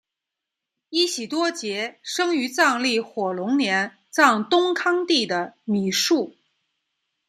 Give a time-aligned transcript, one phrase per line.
[0.89, 6.35] 依喜多杰生于藏历火龙年藏东康地的米述。